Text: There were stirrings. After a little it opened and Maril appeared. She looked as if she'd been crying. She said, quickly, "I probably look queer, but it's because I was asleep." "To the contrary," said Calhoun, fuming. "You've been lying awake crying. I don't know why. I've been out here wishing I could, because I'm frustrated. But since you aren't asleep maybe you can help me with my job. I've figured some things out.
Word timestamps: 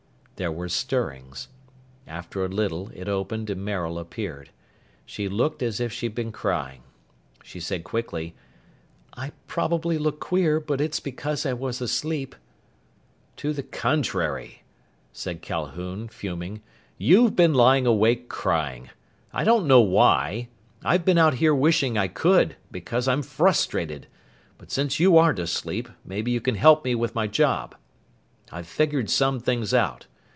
There 0.37 0.51
were 0.51 0.69
stirrings. 0.69 1.49
After 2.07 2.43
a 2.43 2.47
little 2.47 2.89
it 2.95 3.07
opened 3.07 3.51
and 3.51 3.63
Maril 3.63 3.99
appeared. 3.99 4.49
She 5.05 5.29
looked 5.29 5.61
as 5.61 5.79
if 5.79 5.93
she'd 5.93 6.15
been 6.15 6.31
crying. 6.31 6.81
She 7.43 7.59
said, 7.59 7.83
quickly, 7.83 8.33
"I 9.13 9.33
probably 9.45 9.99
look 9.99 10.19
queer, 10.19 10.59
but 10.59 10.81
it's 10.81 10.99
because 10.99 11.45
I 11.45 11.53
was 11.53 11.79
asleep." 11.79 12.35
"To 13.37 13.53
the 13.53 13.61
contrary," 13.61 14.63
said 15.13 15.43
Calhoun, 15.43 16.07
fuming. 16.09 16.63
"You've 16.97 17.35
been 17.35 17.53
lying 17.53 17.85
awake 17.85 18.27
crying. 18.27 18.89
I 19.31 19.43
don't 19.43 19.67
know 19.67 19.81
why. 19.81 20.49
I've 20.83 21.05
been 21.05 21.19
out 21.19 21.35
here 21.35 21.53
wishing 21.53 21.99
I 21.99 22.07
could, 22.07 22.55
because 22.71 23.07
I'm 23.07 23.21
frustrated. 23.21 24.07
But 24.57 24.71
since 24.71 24.99
you 24.99 25.17
aren't 25.19 25.37
asleep 25.37 25.87
maybe 26.03 26.31
you 26.31 26.41
can 26.41 26.55
help 26.55 26.83
me 26.83 26.95
with 26.95 27.13
my 27.13 27.27
job. 27.27 27.75
I've 28.51 28.65
figured 28.65 29.07
some 29.11 29.39
things 29.39 29.71
out. 29.71 30.07